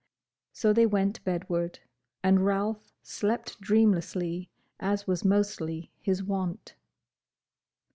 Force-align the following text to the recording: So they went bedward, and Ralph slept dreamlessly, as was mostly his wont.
So 0.51 0.73
they 0.73 0.87
went 0.87 1.23
bedward, 1.23 1.77
and 2.23 2.43
Ralph 2.43 2.91
slept 3.03 3.61
dreamlessly, 3.61 4.49
as 4.79 5.05
was 5.05 5.23
mostly 5.23 5.91
his 5.99 6.23
wont. 6.23 6.73